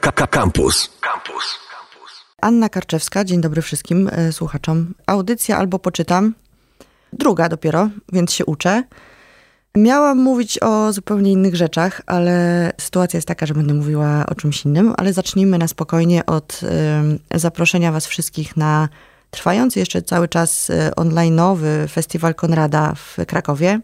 [0.00, 0.90] Campus.
[1.00, 1.58] Campus.
[2.40, 4.94] Anna Karczewska, dzień dobry wszystkim e, słuchaczom.
[5.06, 6.34] Audycja albo poczytam,
[7.12, 8.82] druga dopiero, więc się uczę.
[9.76, 14.64] Miałam mówić o zupełnie innych rzeczach, ale sytuacja jest taka, że będę mówiła o czymś
[14.64, 16.60] innym, ale zacznijmy na spokojnie od
[17.34, 18.88] y, zaproszenia Was wszystkich na
[19.30, 23.80] trwający jeszcze cały czas y, online'owy festiwal Konrada w Krakowie.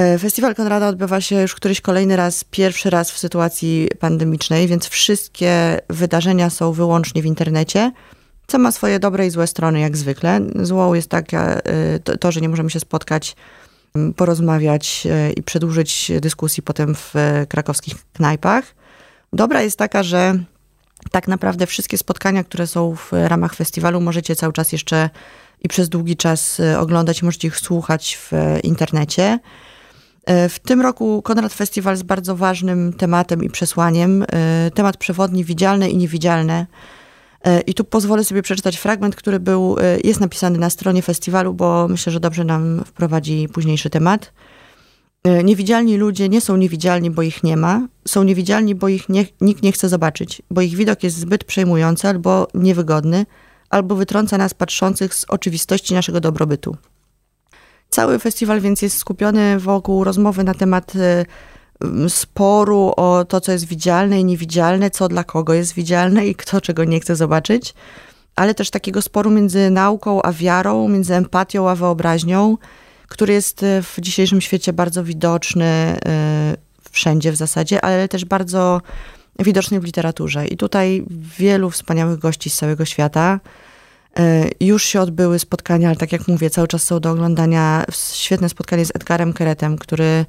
[0.00, 4.86] Y, festiwal Konrada odbywa się już któryś kolejny raz, pierwszy raz w sytuacji pandemicznej, więc
[4.86, 7.92] wszystkie wydarzenia są wyłącznie w internecie,
[8.46, 10.40] co ma swoje dobre i złe strony, jak zwykle.
[10.54, 11.40] Złą jest takie
[12.04, 13.36] to, to że nie możemy się spotkać
[14.16, 18.64] porozmawiać e, i przedłużyć dyskusji potem w e, krakowskich knajpach.
[19.32, 20.38] Dobra jest taka, że
[21.10, 25.10] tak naprawdę wszystkie spotkania, które są w ramach festiwalu, możecie cały czas jeszcze
[25.60, 29.38] i przez długi czas e, oglądać, możecie ich słuchać w internecie.
[30.26, 34.24] W tym roku Konrad Festiwal jest bardzo ważnym tematem i przesłaniem.
[34.74, 36.66] Temat przewodni widzialne i niewidzialne
[37.44, 41.54] E, I tu pozwolę sobie przeczytać fragment, który był, e, jest napisany na stronie festiwalu,
[41.54, 44.32] bo myślę, że dobrze nam wprowadzi późniejszy temat.
[45.24, 47.88] E, niewidzialni ludzie nie są niewidzialni, bo ich nie ma.
[48.08, 52.08] Są niewidzialni, bo ich nie, nikt nie chce zobaczyć, bo ich widok jest zbyt przejmujący
[52.08, 53.26] albo niewygodny,
[53.70, 56.76] albo wytrąca nas patrzących z oczywistości naszego dobrobytu.
[57.94, 60.92] Cały festiwal więc jest skupiony wokół rozmowy na temat
[62.08, 66.60] sporu o to, co jest widzialne i niewidzialne, co dla kogo jest widzialne i kto
[66.60, 67.74] czego nie chce zobaczyć,
[68.36, 72.58] ale też takiego sporu między nauką a wiarą, między empatią a wyobraźnią,
[73.08, 75.96] który jest e, w dzisiejszym świecie bardzo widoczny e,
[76.90, 78.80] wszędzie w zasadzie, ale też bardzo
[79.38, 80.46] widoczny w literaturze.
[80.46, 81.04] I tutaj
[81.38, 83.40] wielu wspaniałych gości z całego świata.
[84.18, 88.48] E, już się odbyły spotkania, ale tak jak mówię, cały czas są do oglądania świetne
[88.48, 90.26] spotkanie z Edgarem Keretem, który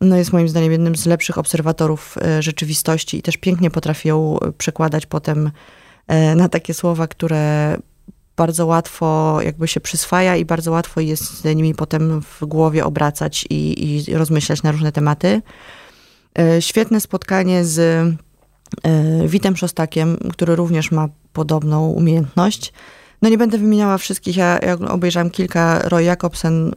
[0.00, 4.38] no jest moim zdaniem jednym z lepszych obserwatorów e, rzeczywistości i też pięknie potrafi ją
[4.58, 5.50] przekładać potem
[6.06, 7.76] e, na takie słowa, które
[8.36, 14.04] bardzo łatwo jakby się przyswaja i bardzo łatwo jest nimi potem w głowie obracać i,
[14.08, 15.42] i rozmyślać na różne tematy.
[16.60, 18.06] Świetne spotkanie z
[19.26, 22.72] Witem Szostakiem, który również ma podobną umiejętność.
[23.22, 26.72] No nie będę wymieniała wszystkich, ja, ja obejrzałam kilka, Roy Jakobsen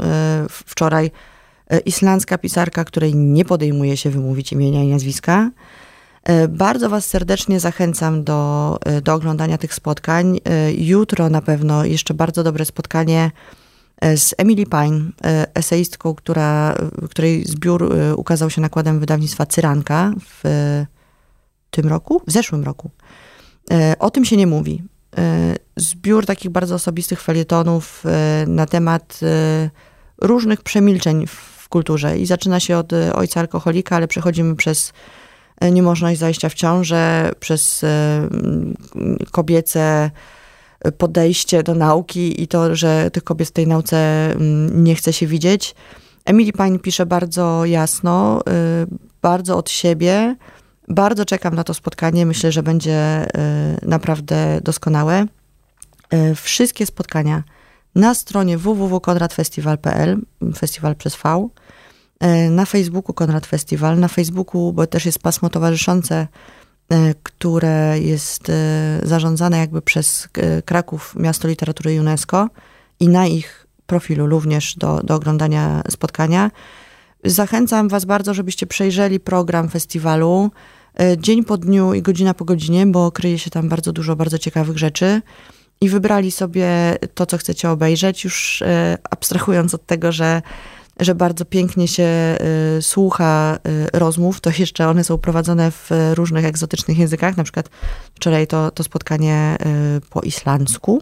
[0.50, 1.12] wczoraj
[1.70, 5.52] E, islandzka pisarka, której nie podejmuje się wymówić imienia i nazwiska.
[6.24, 10.40] E, bardzo Was serdecznie zachęcam do, do oglądania tych spotkań.
[10.78, 13.32] Jutro na pewno jeszcze bardzo dobre spotkanie
[14.16, 15.02] z Emily Pine,
[15.54, 16.76] eseistką, która,
[17.10, 20.44] której zbiór ukazał się nakładem wydawnictwa Cyranka w
[21.72, 22.90] tym roku, w zeszłym roku.
[24.00, 24.84] O tym się nie mówi.
[25.76, 28.04] Zbiór takich bardzo osobistych felietonów
[28.48, 29.20] na temat
[30.22, 32.18] różnych przemilczeń w kulturze.
[32.18, 34.94] I zaczyna się od e, ojca alkoholika, ale przechodzimy przez
[35.72, 38.28] niemożność zajścia w ciążę, przez e,
[39.32, 40.12] kobiece
[40.98, 44.30] podejście do nauki i to, że tych kobiet w tej nauce
[44.72, 45.76] nie chce się widzieć.
[46.26, 48.42] Emily Pine pisze bardzo jasno,
[49.22, 50.36] bardzo od siebie.
[50.88, 52.26] Bardzo czekam na to spotkanie.
[52.26, 53.28] Myślę, że będzie
[53.82, 55.26] naprawdę doskonałe.
[56.36, 57.44] Wszystkie spotkania
[57.96, 60.22] na stronie www.konradfestival.pl,
[60.58, 61.50] festiwal przez V,
[62.20, 66.28] e, na Facebooku Konrad Festiwal, na Facebooku, bo też jest pasmo towarzyszące,
[66.90, 68.54] e, które jest e,
[69.04, 70.28] zarządzane jakby przez
[70.66, 72.50] Kraków Miasto Literatury UNESCO
[73.00, 76.52] i na ich profilu również do, do oglądania spotkania.
[77.24, 80.52] Zachęcam Was bardzo, żebyście przejrzeli program festiwalu
[81.18, 84.78] dzień po dniu i godzina po godzinie, bo kryje się tam bardzo dużo bardzo ciekawych
[84.78, 85.22] rzeczy
[85.82, 86.68] i wybrali sobie
[87.14, 90.42] to, co chcecie obejrzeć, już e, abstrahując od tego, że,
[91.00, 92.38] że bardzo pięknie się e,
[92.82, 93.58] słucha
[93.94, 97.70] e, rozmów, to jeszcze one są prowadzone w różnych egzotycznych językach, na przykład
[98.16, 99.58] wczoraj to, to spotkanie
[100.10, 101.02] po islandzku.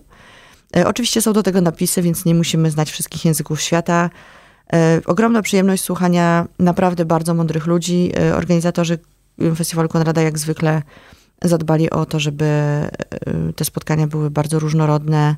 [0.85, 4.09] Oczywiście są do tego napisy, więc nie musimy znać wszystkich języków świata.
[5.05, 8.11] Ogromna przyjemność słuchania naprawdę bardzo mądrych ludzi.
[8.35, 8.97] Organizatorzy
[9.55, 10.81] Festiwalu Konrada jak zwykle
[11.43, 12.89] zadbali o to, żeby e,
[13.55, 15.35] te spotkania były bardzo różnorodne,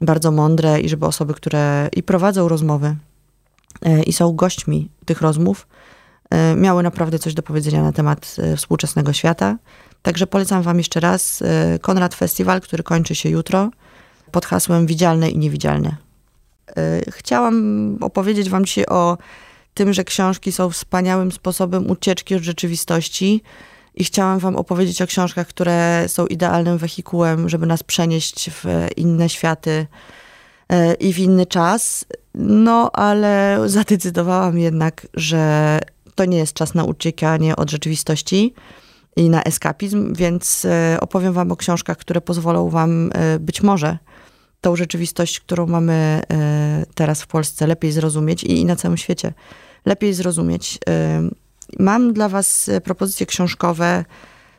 [0.00, 2.96] bardzo mądre i żeby osoby, które i prowadzą rozmowy
[3.82, 5.66] e, i są gośćmi tych rozmów,
[6.30, 9.56] e, miały naprawdę coś do powiedzenia na temat współczesnego świata.
[10.02, 11.42] Także polecam Wam jeszcze raz
[11.80, 13.70] Konrad Festiwal, który kończy się jutro
[14.30, 15.96] pod hasłem Widzialne i Niewidzialne.
[17.10, 19.18] Chciałam opowiedzieć Wam dzisiaj o
[19.74, 23.42] tym, że książki są wspaniałym sposobem ucieczki od rzeczywistości
[23.94, 29.28] i chciałam Wam opowiedzieć o książkach, które są idealnym wehikułem, żeby nas przenieść w inne
[29.28, 29.86] światy
[30.68, 32.04] e, i w inny czas.
[32.34, 35.78] No, ale zadecydowałam jednak, że
[36.14, 38.54] to nie jest czas na uciekanie od rzeczywistości.
[39.16, 40.66] i na eskapizm, więc
[41.00, 43.10] opowiem wam o książkach, które pozwolą wam
[43.40, 43.98] być może
[44.60, 46.22] tą rzeczywistość, którą mamy
[46.94, 49.32] teraz w Polsce, lepiej zrozumieć i na całym świecie
[49.86, 50.78] lepiej zrozumieć.
[51.78, 54.04] Mam dla was propozycje książkowe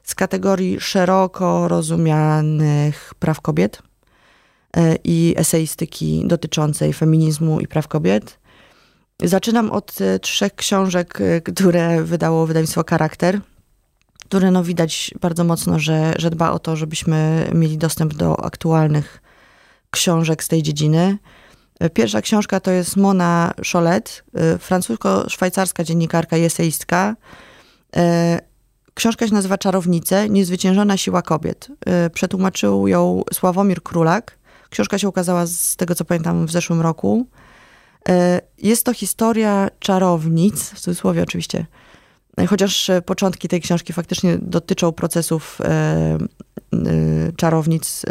[0.03, 3.81] z kategorii szeroko rozumianych praw kobiet
[4.77, 8.39] e, i eseistyki dotyczącej feminizmu i praw kobiet.
[9.23, 13.41] Zaczynam od e, trzech książek, e, które wydało wydawnictwo Charakter,
[14.25, 19.21] które no widać bardzo mocno, że, że dba o to, żebyśmy mieli dostęp do aktualnych
[19.91, 21.17] książek z tej dziedziny.
[21.93, 24.23] Pierwsza książka to jest Mona Cholet,
[24.59, 27.15] francusko-szwajcarska dziennikarka i eseistka.
[28.93, 31.67] Książka się nazywa Czarownice, niezwyciężona siła kobiet.
[32.05, 34.37] Y, przetłumaczył ją Sławomir Królak.
[34.69, 37.27] Książka się ukazała z tego, co pamiętam, w zeszłym roku.
[38.09, 38.11] Y,
[38.57, 41.65] jest to historia czarownic, w cudzysłowie oczywiście,
[42.39, 45.61] y, chociaż początki tej książki faktycznie dotyczą procesów
[47.37, 48.05] czarownic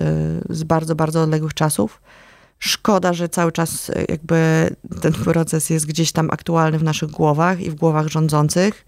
[0.51, 2.01] z bardzo, bardzo odległych czasów.
[2.63, 4.71] Szkoda, że cały czas jakby
[5.01, 8.85] ten proces jest gdzieś tam aktualny w naszych głowach i w głowach rządzących.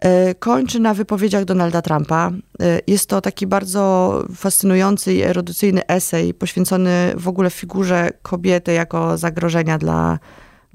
[0.00, 2.30] E, kończy na wypowiedziach Donalda Trumpa.
[2.60, 9.18] E, jest to taki bardzo fascynujący i erudycyjny esej poświęcony w ogóle figurze kobiety jako
[9.18, 10.18] zagrożenia dla,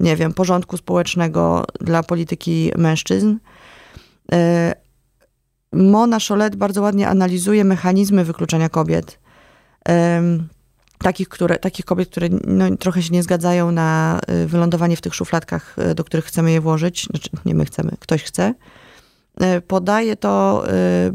[0.00, 3.36] nie wiem, porządku społecznego, dla polityki mężczyzn.
[4.32, 4.74] E,
[5.72, 9.18] Mona Cholet bardzo ładnie analizuje mechanizmy wykluczenia kobiet.
[10.98, 15.76] Takich, które, takich kobiet, które no, trochę się nie zgadzają na wylądowanie w tych szufladkach,
[15.94, 17.06] do których chcemy je włożyć.
[17.10, 18.54] Znaczy, nie my chcemy, ktoś chce.
[19.40, 20.64] E, podaje to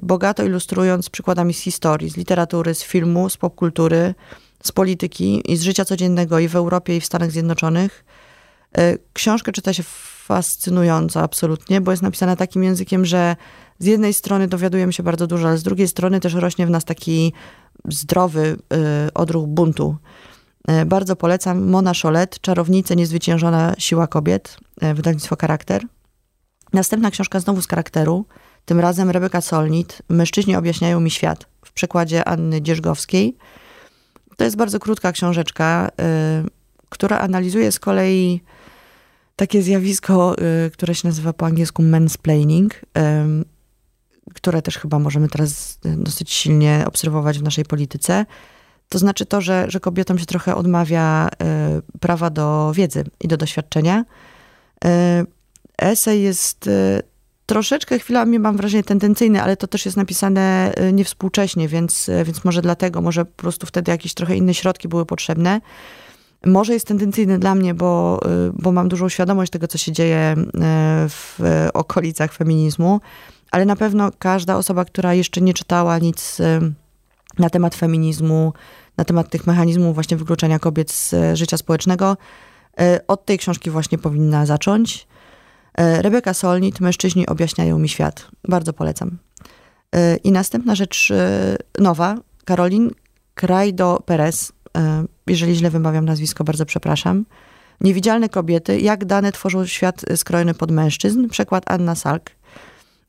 [0.01, 4.15] bogato ilustrując przykładami z historii, z literatury, z filmu, z popkultury,
[4.63, 8.05] z polityki i z życia codziennego i w Europie, i w Stanach Zjednoczonych.
[9.13, 9.83] Książkę czyta się
[10.25, 13.35] fascynująco, absolutnie, bo jest napisana takim językiem, że
[13.81, 16.85] z jednej strony dowiadujemy się bardzo dużo, ale z drugiej strony też rośnie w nas
[16.85, 17.33] taki
[17.89, 18.57] zdrowy
[19.13, 19.95] odruch buntu.
[20.85, 24.57] Bardzo polecam Mona Cholet, Czarownice, niezwyciężona siła kobiet,
[24.95, 25.83] wydawnictwo Charakter.
[26.73, 28.25] Następna książka znowu z charakteru,
[28.65, 33.37] tym razem Rebeka Solnit, Mężczyźni objaśniają mi świat, w przekładzie Anny Dzierżgowskiej.
[34.37, 36.49] To jest bardzo krótka książeczka, y,
[36.89, 38.41] która analizuje z kolei
[39.35, 40.35] takie zjawisko,
[40.67, 42.81] y, które się nazywa po angielsku mansplaining, y,
[44.33, 48.25] które też chyba możemy teraz dosyć silnie obserwować w naszej polityce.
[48.89, 51.29] To znaczy to, że, że kobietom się trochę odmawia
[51.99, 54.05] prawa do wiedzy i do doświadczenia
[55.81, 57.01] esej jest y,
[57.45, 62.43] troszeczkę chwilami, mam wrażenie, tendencyjny, ale to też jest napisane y, niewspółcześnie, więc, y, więc
[62.43, 65.61] może dlatego, może po prostu wtedy jakieś trochę inne środki były potrzebne.
[66.45, 68.19] Może jest tendencyjny dla mnie, bo,
[68.53, 70.35] bo mam dużą świadomość tego, co się dzieje
[71.09, 71.39] w
[71.73, 72.99] okolicach feminizmu,
[73.51, 76.37] ale na pewno każda osoba, która jeszcze nie czytała nic
[77.39, 78.53] na temat feminizmu,
[78.97, 82.17] na temat tych mechanizmów właśnie wykluczenia kobiet z życia społecznego,
[83.07, 85.07] od tej książki właśnie powinna zacząć.
[85.77, 88.27] Rebeka Solnit, Mężczyźni objaśniają mi świat.
[88.47, 89.17] Bardzo polecam.
[90.23, 91.13] I następna rzecz
[91.79, 92.91] nowa, Karolin
[93.35, 94.51] Krajdo Perez.
[95.27, 97.25] Jeżeli źle wymawiam nazwisko, bardzo przepraszam.
[97.81, 101.29] Niewidzialne kobiety, jak dane tworzą świat skrojony pod mężczyzn.
[101.29, 102.29] Przekład Anna Salk.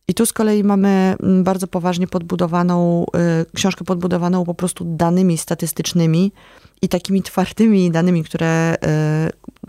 [0.09, 3.07] I tu z kolei mamy mm, bardzo poważnie podbudowaną,
[3.55, 6.33] książkę podbudowaną po prostu danymi statystycznymi
[6.83, 8.75] i takimi twardymi danymi, które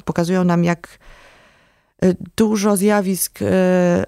[0.05, 0.99] pokazują nam, jak
[2.03, 3.45] Y, dużo zjawisk, y,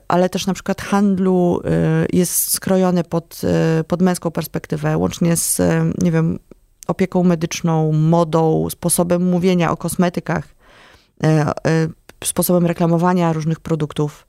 [0.07, 3.41] ale też na przykład handlu y, jest skrojone pod,
[3.87, 5.61] pod męską perspektywę, łącznie z,
[6.01, 6.39] nie wiem,
[6.87, 10.47] opieką medyczną, modą, sposobem mówienia o kosmetykach,
[12.23, 14.27] sposobem reklamowania różnych produktów.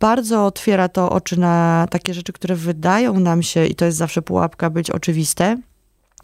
[0.00, 4.22] Bardzo otwiera to oczy na takie rzeczy, które wydają nam się, i to jest zawsze
[4.22, 5.56] pułapka, być oczywiste.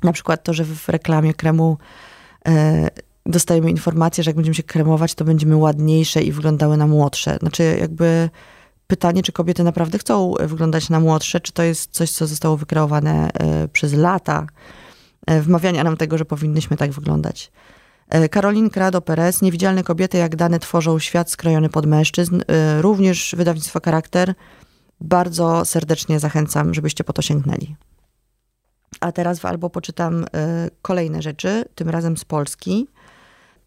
[0.03, 1.79] Na przykład to, że w reklamie kremu
[3.27, 7.37] dostajemy informację, że jak będziemy się kremować, to będziemy ładniejsze i wyglądały na młodsze.
[7.41, 8.31] Znaczy jakby
[8.87, 13.31] pytanie, czy kobiety naprawdę chcą wyglądać na młodsze, czy to jest coś, co zostało wykreowane
[13.73, 14.47] przez lata,
[15.29, 17.53] wmawiania nam tego, że powinnyśmy tak wyglądać.
[18.31, 22.43] Karolin e, Krado Perez, Niewidzialne kobiety, jak dane tworzą świat skrojony pod mężczyzn.
[22.81, 24.35] Również wydawnictwo Charakter.
[25.01, 27.77] Bardzo serdecznie zachęcam, żebyście po to sięgnęli.
[29.01, 30.25] A teraz w albo poczytam
[30.83, 32.89] kolejne rzeczy, tym razem z Polski.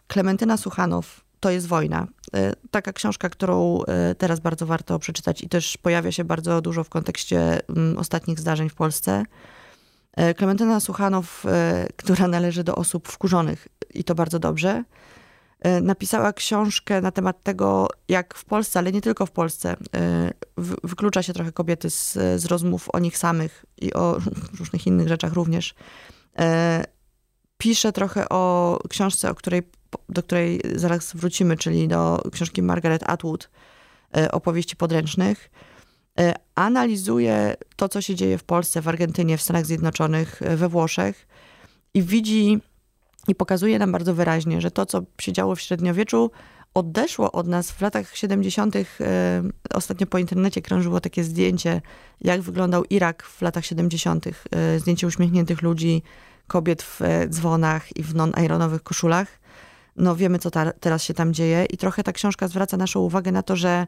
[0.07, 2.07] Klementyna Suchanow, To jest wojna.
[2.33, 6.83] E, taka książka, którą e, teraz bardzo warto przeczytać i też pojawia się bardzo dużo
[6.83, 9.23] w kontekście mm, ostatnich zdarzeń w Polsce.
[10.17, 11.43] E, Klementyna Suchanow,
[11.95, 14.83] która należy do osób wkurzonych i to bardzo dobrze.
[15.59, 20.31] E, napisała książkę na temat tego, jak w Polsce, ale nie tylko w Polsce, e,
[20.83, 24.17] wyklucza się trochę kobiety z, z rozmów o nich samych i o
[24.59, 25.75] różnych innych rzeczach również.
[26.39, 26.83] E,
[27.57, 29.69] pisze trochę o książce, o której,
[30.09, 33.49] do której zaraz wrócimy, czyli do książki Margaret Atwood,
[34.31, 35.49] opowieści podręcznych.
[36.55, 41.27] Analizuje to, co się dzieje w Polsce, w Argentynie, w Stanach Zjednoczonych, we Włoszech
[41.93, 42.59] i widzi
[43.27, 46.31] i pokazuje nam bardzo wyraźnie, że to, co się działo w średniowieczu,
[46.73, 48.75] odeszło od nas w latach 70.
[48.75, 48.81] E,
[49.73, 51.81] ostatnio po internecie krążyło takie zdjęcie,
[52.21, 54.27] jak wyglądał Irak w latach 70.
[54.27, 56.03] E, zdjęcie uśmiechniętych ludzi,
[56.47, 59.27] kobiet w e, dzwonach i w non-ironowych koszulach.
[59.95, 63.31] No wiemy, co ta, teraz się tam dzieje i trochę ta książka zwraca naszą uwagę
[63.31, 63.87] na to, że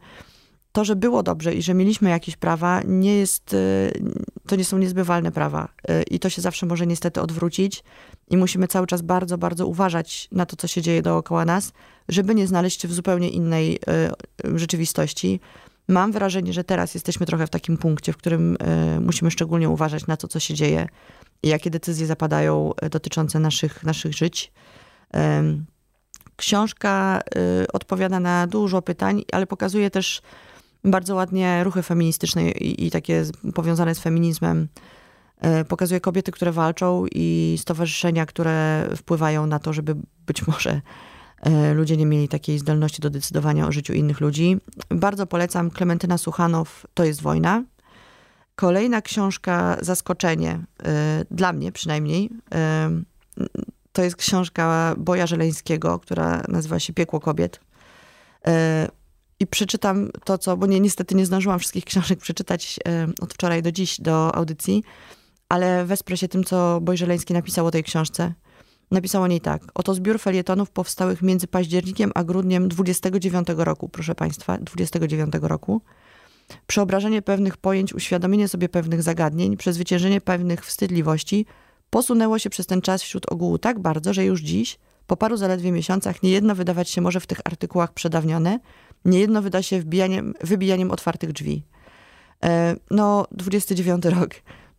[0.72, 3.92] to, że było dobrze i że mieliśmy jakieś prawa, nie jest, y,
[4.48, 5.68] to nie są niezbywalne prawa.
[5.90, 7.84] Y, I to się zawsze może niestety odwrócić.
[8.30, 11.72] I musimy cały czas bardzo, bardzo uważać na to, co się dzieje dookoła nas,
[12.10, 13.80] żeby nie znaleźć się w zupełnie innej
[14.46, 15.40] y, rzeczywistości.
[15.88, 18.58] Mam wrażenie, że teraz jesteśmy trochę w takim punkcie, w którym
[19.02, 20.88] musimy szczególnie uważać na to, co się dzieje
[21.44, 24.52] i jakie decyzje zapadają dotyczące naszych, naszych żyć.
[26.36, 27.22] Książka
[27.74, 30.22] odpowiada na dużo pytań, ale pokazuje też
[30.92, 34.68] bardzo ładnie ruchy feministyczne i, i takie powiązane z feminizmem.
[35.42, 39.96] E, pokazuje kobiety, które walczą i stowarzyszenia, które wpływają na to, żeby
[40.28, 40.82] być może
[41.42, 44.58] e, ludzie nie mieli takiej zdolności do decydowania o życiu innych ludzi.
[44.90, 47.64] Bardzo polecam Klementyna Suchanow, To jest wojna.
[48.56, 52.30] Kolejna książka, Zaskoczenie, e, dla mnie przynajmniej,
[53.92, 57.60] to jest książka Boja Żeleńskiego, która nazywa się Piekło kobiet
[59.40, 63.62] i przeczytam to, co, bo nie, niestety nie zdążyłam wszystkich książek przeczytać e, od wczoraj
[63.62, 64.84] do dziś, do audycji,
[65.50, 68.34] ale wesprę się tym, co Bojżeleński napisał o tej książce.
[68.92, 69.62] Napisał o niej tak.
[69.74, 75.82] Oto zbiór felietonów powstałych między październikiem a grudniem 29 roku, proszę Państwa, 29 roku.
[76.68, 81.46] Przeobrażenie pewnych pojęć, uświadomienie sobie pewnych zagadnień, przezwyciężenie pewnych wstydliwości
[81.90, 85.72] posunęło się przez ten czas wśród ogółu tak bardzo, że już dziś, po paru zaledwie
[85.72, 88.60] miesiącach, niejedno wydawać się może w tych artykułach przedawnione,
[89.06, 91.64] Niejedno wyda się wbijaniem, wybijaniem otwartych drzwi.
[92.44, 94.30] E, no, 29 rok.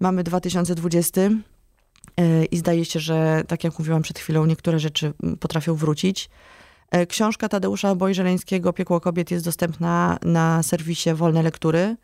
[0.01, 5.75] Mamy 2020 e, i zdaje się, że tak jak mówiłam przed chwilą, niektóre rzeczy potrafią
[5.75, 6.31] wrócić.
[6.91, 11.97] E, książka Tadeusza Bojżeleńskiego Piekło kobiet jest dostępna na serwisie Wolne Lektury.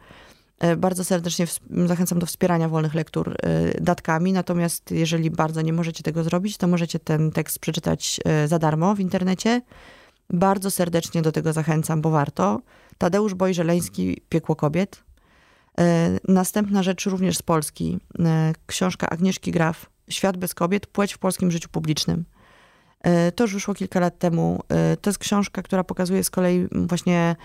[0.77, 1.47] Bardzo serdecznie
[1.87, 3.37] zachęcam do wspierania wolnych lektur
[3.81, 8.95] datkami, natomiast jeżeli bardzo nie możecie tego zrobić, to możecie ten tekst przeczytać za darmo
[8.95, 9.63] w internecie.
[10.31, 12.61] Bardzo serdecznie do tego zachęcam, bo warto.
[12.99, 15.05] Tadeusz Bojżeleński, Piekło kobiet.
[15.79, 17.99] E, następna rzecz również z Polski.
[18.19, 22.25] E, książka Agnieszki Graf, Świat bez kobiet, płeć w polskim życiu publicznym.
[23.01, 24.61] E, to już wyszło kilka lat temu.
[25.01, 27.37] To jest książka, która pokazuje z kolei właśnie,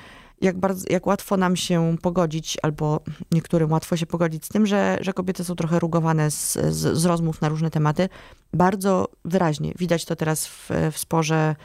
[0.42, 4.98] jak, bardzo, jak łatwo nam się pogodzić, albo niektórym łatwo się pogodzić z tym, że,
[5.02, 8.10] że kobiety są trochę rugowane z, z, z rozmów na różne tematy.
[8.54, 11.56] Bardzo wyraźnie widać to teraz w, w sporze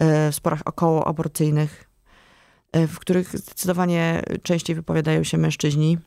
[0.00, 1.90] w sporach okołoaborcyjnych,
[2.72, 5.98] e, w których zdecydowanie częściej wypowiadają się mężczyźni.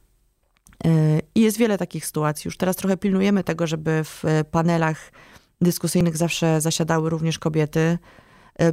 [0.85, 2.47] E, I jest wiele takich sytuacji.
[2.47, 5.11] Już teraz trochę pilnujemy tego, żeby w panelach
[5.61, 7.97] dyskusyjnych zawsze zasiadały również kobiety.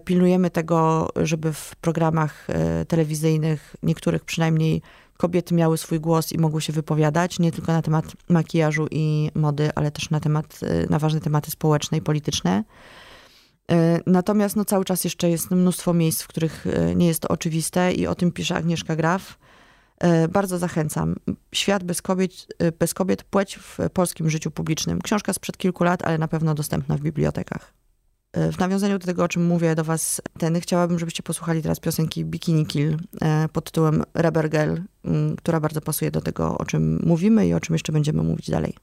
[0.04, 2.46] Pilnujemy tego, żeby w programach
[2.88, 4.82] telewizyjnych, niektórych przynajmniej,
[5.16, 9.70] kobiety miały swój głos i mogły się wypowiadać, nie tylko na temat makijażu i mody,
[9.74, 10.60] ale też na, temat,
[10.90, 12.64] na ważne tematy społeczne i polityczne.
[13.72, 17.28] E, natomiast no, cały czas jeszcze jest mnóstwo miejsc, w których e, nie jest to
[17.28, 19.38] oczywiste i o tym pisze Agnieszka Graf.
[19.98, 21.14] E, bardzo zachęcam.
[21.54, 22.32] Świat bez kobiet,
[22.78, 25.00] bez kobiet, płeć w polskim życiu publicznym.
[25.02, 27.74] Książka sprzed kilku lat, ale na pewno dostępna w bibliotekach.
[28.52, 32.24] W nawiązaniu do tego, o czym mówię do was, ten, chciałabym, żebyście posłuchali teraz piosenki
[32.24, 32.96] Bikini Kill
[33.52, 34.74] pod tytułem Rebel Girl,
[35.38, 38.74] która bardzo pasuje do tego, o czym mówimy i o czym jeszcze będziemy mówić dalej.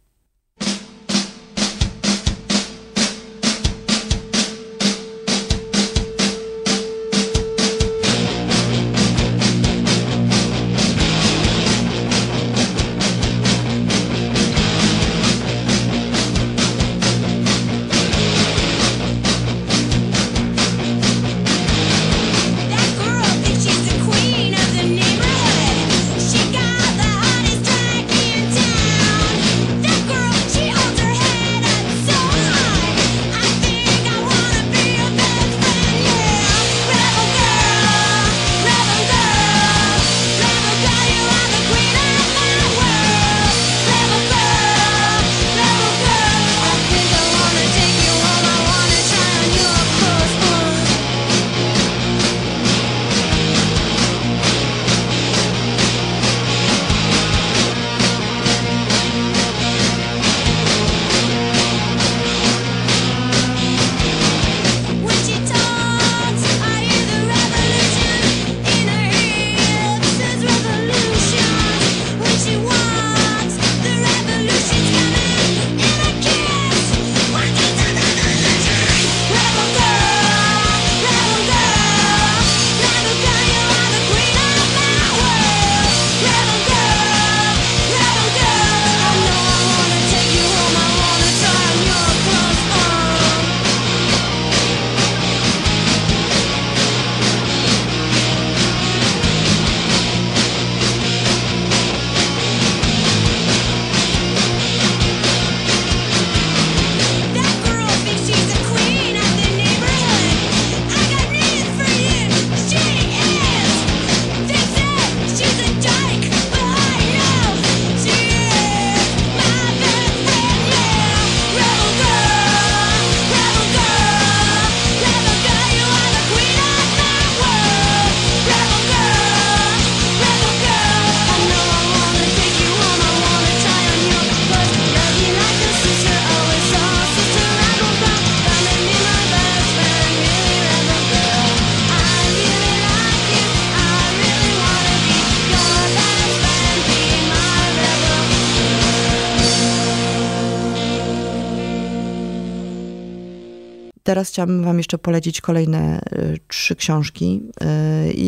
[154.06, 157.44] Teraz chciałabym wam jeszcze polecić kolejne y, trzy książki.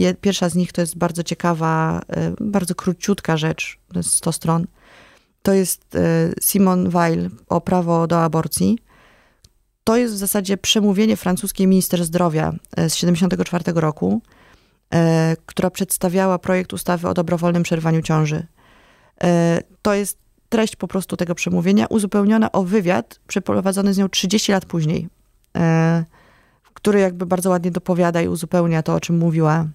[0.10, 2.02] Y, pierwsza z nich to jest bardzo ciekawa,
[2.42, 4.68] y, bardzo króciutka rzecz, to jest 100 stron.
[5.42, 5.98] To jest
[6.42, 8.80] Simon Weil o prawo do aborcji.
[9.84, 14.22] To jest w zasadzie przemówienie francuskiej minister zdrowia z 1974 roku,
[15.46, 18.48] która przedstawiała projekt ustawy o dobrowolnym przerwaniu ciąży.
[19.82, 20.18] To jest
[20.50, 25.17] treść po prostu tego przemówienia, uzupełniona o wywiad przeprowadzony z nią 30 lat później, e,
[26.74, 29.66] który jakby bardzo ładnie dopowiada i uzupełnia to, o czym mówiła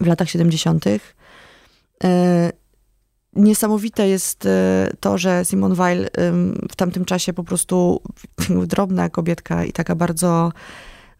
[0.00, 0.84] w latach 70.
[2.04, 2.52] E,
[3.32, 6.08] niesamowite jest e, to, że Simone Weil
[6.70, 8.02] w tamtym czasie po prostu
[8.66, 10.52] drobna kobietka i taka bardzo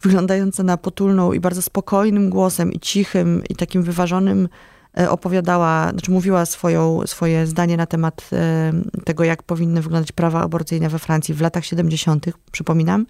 [0.02, 4.48] wyglądająca na potulną i bardzo spokojnym głosem i cichym i takim wyważonym
[4.98, 8.72] E, opowiadała, znaczy mówiła swoją, swoje zdanie na temat e,
[9.04, 13.06] tego, jak powinny wyglądać prawa aborcyjne we Francji w latach 70., przypominam, e,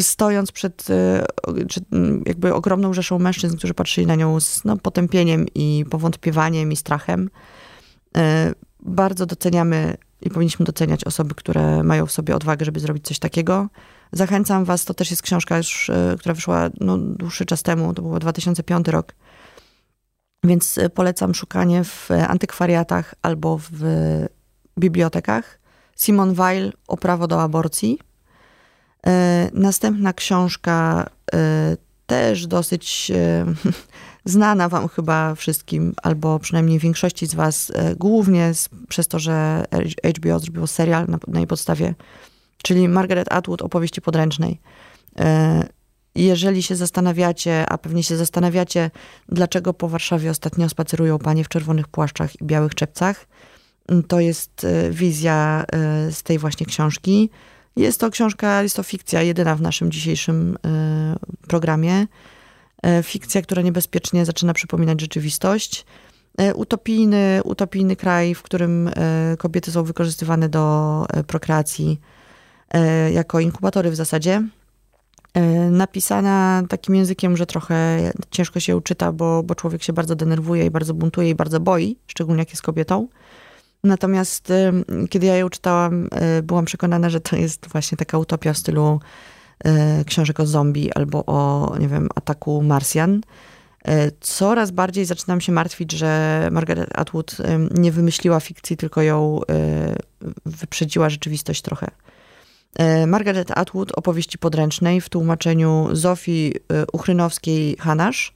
[0.00, 0.86] stojąc przed
[2.26, 7.30] jakby ogromną rzeszą mężczyzn, którzy patrzyli na nią z no, potępieniem i powątpiewaniem i strachem.
[8.80, 13.68] Bardzo doceniamy i powinniśmy doceniać osoby, które mają w sobie odwagę, żeby zrobić coś takiego.
[14.12, 18.18] Zachęcam was, to też jest książka już, która wyszła no, dłuższy czas temu, to był
[18.18, 19.14] 2005 rok,
[20.44, 23.82] więc polecam szukanie w antykwariatach albo w
[24.78, 25.60] bibliotekach.
[25.96, 27.98] Simon Weil o prawo do aborcji.
[29.06, 33.12] E, następna książka, e, też dosyć
[34.24, 38.52] znana wam chyba wszystkim, albo przynajmniej większości z was, głównie
[38.88, 39.64] przez to, że
[40.16, 41.94] HBO zrobiło serial na, na jej podstawie,
[42.62, 44.60] czyli Margaret Atwood opowieści podręcznej
[46.14, 48.90] jeżeli się zastanawiacie, a pewnie się zastanawiacie,
[49.28, 53.26] dlaczego po Warszawie ostatnio spacerują panie w czerwonych płaszczach i białych czepcach,
[54.08, 57.30] to jest e, wizja e, z tej właśnie książki.
[57.76, 61.16] Jest to książka, jest to fikcja, jedyna w naszym dzisiejszym e,
[61.48, 62.06] programie.
[63.02, 65.86] Fikcja, która niebezpiecznie zaczyna przypominać rzeczywistość.
[66.54, 68.90] Utopijny, utopijny kraj, w którym
[69.38, 72.00] kobiety są wykorzystywane do prokreacji
[73.12, 74.42] jako inkubatory w zasadzie
[75.34, 77.98] E, napisana takim językiem, że trochę
[78.30, 81.96] ciężko się uczyta, bo, bo człowiek się bardzo denerwuje i bardzo buntuje i bardzo boi,
[82.06, 83.08] szczególnie jak jest kobietą.
[83.84, 84.72] Natomiast e,
[85.10, 89.00] kiedy ja ją czytałam, e, byłam przekonana, że to jest właśnie taka utopia w stylu
[90.06, 93.20] książek o zombie albo o, nie wiem, ataku Marsjan.
[94.20, 97.36] Coraz bardziej zaczynam się martwić, że Margaret Atwood
[97.70, 99.40] nie wymyśliła fikcji, tylko ją
[100.46, 101.90] wyprzedziła rzeczywistość trochę.
[102.78, 108.32] E, Margaret Atwood, opowieści podręcznej w tłumaczeniu Zofii e, Uchrynowskiej-Hanasz.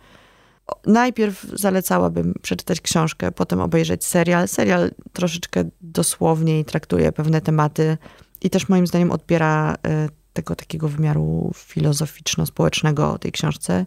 [0.87, 4.49] Najpierw zalecałabym przeczytać książkę, potem obejrzeć serial.
[4.49, 7.99] Serial troszeczkę dosłowniej traktuje pewne tematy
[8.43, 13.87] i też moim zdaniem odbiera e, tego takiego wymiaru filozoficzno-społecznego tej książce.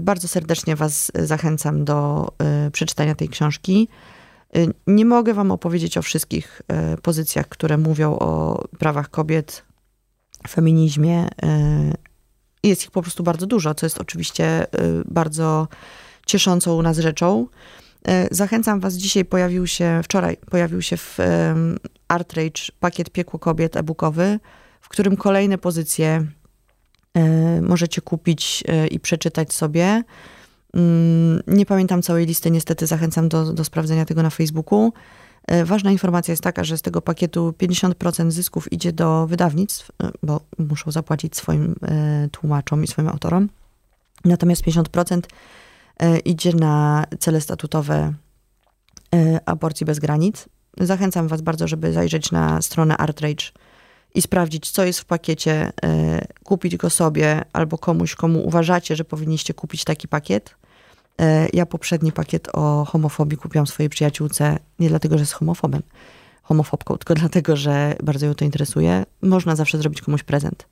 [0.00, 2.28] Bardzo serdecznie Was zachęcam do
[2.72, 3.88] przeczytania tej książki.
[4.86, 6.62] Nie mogę Wam opowiedzieć o wszystkich
[7.02, 9.64] pozycjach, które mówią o prawach kobiet,
[10.48, 11.28] feminizmie.
[12.66, 14.66] Y, jest ich po prostu bardzo dużo, co jest oczywiście
[15.04, 15.68] bardzo
[16.26, 17.46] cieszącą nas rzeczą.
[18.30, 21.18] Zachęcam Was, dzisiaj pojawił się, wczoraj pojawił się w
[22.08, 24.40] Artrage pakiet Piekło Kobiet e-bookowy,
[24.80, 26.26] w którym kolejne pozycje
[27.62, 30.02] możecie kupić i przeczytać sobie.
[30.74, 34.92] Mm, nie pamiętam całej listy, niestety zachęcam do, do sprawdzenia tego na Facebooku.
[35.48, 40.10] E, ważna informacja jest taka, że z tego pakietu 50% zysków idzie do wydawnictw, e,
[40.22, 43.48] bo muszą zapłacić swoim e, tłumaczom i swoim autorom.
[44.24, 45.20] Natomiast 50%
[46.24, 48.14] idzie na cele statutowe
[49.46, 50.48] aborcji bez granic.
[50.80, 53.44] Zachęcam Was bardzo, żeby zajrzeć na stronę Artrage
[54.14, 55.72] i sprawdzić, co jest w pakiecie,
[56.44, 60.54] kupić go sobie albo komuś, komu uważacie, że powinniście kupić taki pakiet.
[61.20, 65.82] E, ja poprzedni pakiet o homofobii kupiłam swojej przyjaciółce nie dlatego, że jest homofobem,
[66.42, 69.04] homofobką, tylko dlatego, że bardzo ją to interesuje.
[69.22, 70.66] Można zawsze zrobić komuś prezent.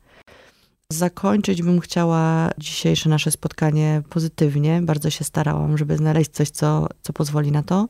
[0.93, 4.83] Zakończyć bym chciała dzisiejsze nasze spotkanie pozytywnie.
[4.83, 7.87] Bardzo się starałam, żeby znaleźć coś, co, co pozwoli na to.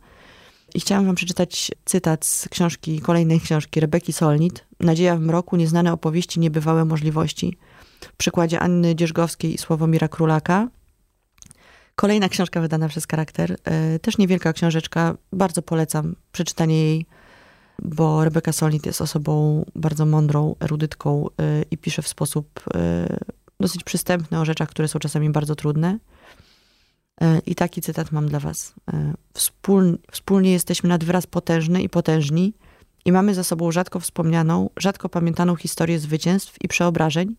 [0.74, 4.64] I chciałam wam przeczytać cytat z książki, kolejnej książki Rebeki Solnit.
[4.80, 7.56] Nadzieja w mroku, nieznane opowieści, niebywałe możliwości.
[8.00, 10.68] W przykładzie Anny Dzierżgowskiej i Sławomira Królaka.
[11.96, 17.06] Kolejna książka wydana przez charakter, e, też niewielka książeczka, bardzo polecam przeczytanie jej,
[17.82, 23.18] bo Rebeka Solnit jest osobą bardzo mądrą, erudytką e, i pisze w sposób e,
[23.60, 25.98] dosyć przystępny o rzeczach, które są czasami bardzo trudne.
[27.46, 28.74] I taki cytat mam dla was.
[30.10, 32.54] Wspólnie, jesteśmy nad wyraz potężny i potężni
[33.04, 37.36] i mamy za sobą rzadko wspomnianą, rzadko pamiętaną historię zwycięstw i przeobrażeń,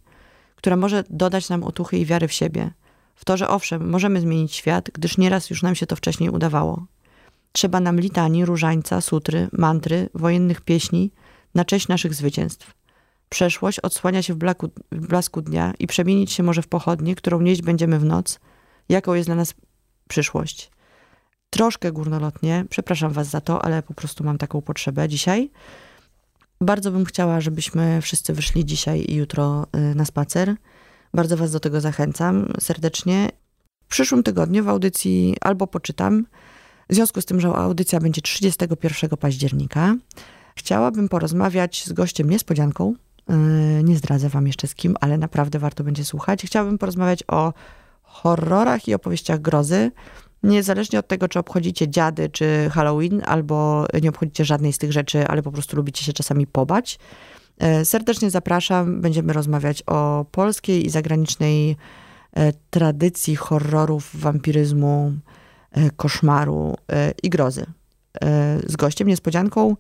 [0.56, 2.72] która może dodać nam otuchy i wiary w siebie.
[3.18, 6.86] W to, że owszem, możemy zmienić świat, gdyż nieraz już nam się to wcześniej udawało.
[7.52, 11.12] Trzeba nam litanii, różańca, sutry, mantry, wojennych pieśni
[11.56, 12.74] na cześć naszych zwycięstw.
[13.30, 17.42] Przeszłość odsłania się w, blaku, w blasku dnia i przemienić się może w pochodnię, którą
[17.42, 18.40] nieść będziemy w noc,
[18.90, 19.54] jaką jest dla nas
[20.08, 20.72] przyszłość.
[21.50, 25.52] Troszkę górnolotnie, przepraszam was za to, ale po prostu mam taką potrzebę dzisiaj.
[26.62, 30.56] Bardzo bym chciała, żebyśmy wszyscy wyszli dzisiaj i jutro y, na spacer.
[31.14, 33.30] Bardzo was do tego zachęcam serdecznie.
[33.86, 36.26] W przyszłym tygodniu w audycji albo poczytam,
[36.90, 39.96] w związku z tym, że audycja będzie 31 października,
[40.56, 42.94] chciałabym porozmawiać z gościem niespodzianką.
[43.30, 46.44] Y, nie zdradzę wam jeszcze z kim, ale naprawdę warto będzie słuchać.
[46.46, 47.54] Chciałabym porozmawiać o
[48.04, 49.92] horrorach i opowieściach grozy.
[50.44, 55.28] Niezależnie od tego, czy obchodzicie dziady, czy Halloween, albo nie obchodzicie żadnej z tych rzeczy,
[55.28, 57.00] ale po prostu lubicie się czasami pobać.
[57.58, 59.02] E, serdecznie zapraszam.
[59.02, 61.76] Będziemy rozmawiać o polskiej i zagranicznej
[62.34, 65.14] e, tradycji horrorów, wampiryzmu,
[65.72, 66.76] e, koszmaru
[67.24, 67.66] i grozy.
[68.68, 69.76] Z gościem, niespodzianką.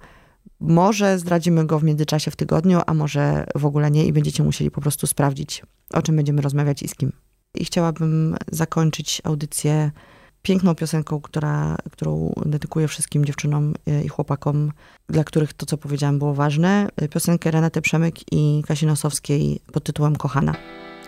[0.59, 4.71] Może zdradzimy go w międzyczasie w tygodniu, a może w ogóle nie i będziecie musieli
[4.71, 5.63] po prostu sprawdzić,
[5.93, 7.11] o czym będziemy rozmawiać i z kim.
[7.55, 9.91] I chciałabym zakończyć audycję
[10.41, 14.71] piękną piosenką, która, którą dedykuję wszystkim dziewczynom e, i chłopakom,
[15.09, 16.87] dla których to, co powiedziałam, było ważne.
[16.95, 20.55] E, piosenkę Renaty Przemyk i Kasi Nosowskiej pod tytułem Kochana.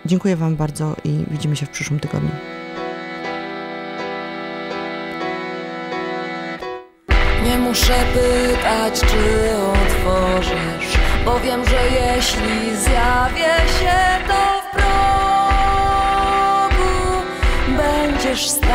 [0.06, 2.30] Dziękuję wam bardzo i widzimy się w przyszłym tygodniu.
[7.44, 13.96] Nie muszę pytać, czy otworzysz, bo wiem, że jeśli zjawię się,
[14.28, 14.90] to w progu
[17.76, 18.69] będziesz.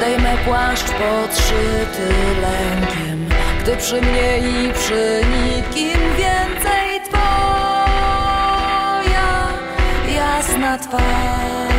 [0.00, 2.08] Zdejmę płaszcz podszyty
[2.42, 3.28] lękiem
[3.62, 7.28] Gdy przy mnie i przy nikim więcej Twoja
[10.14, 11.69] jasna twarz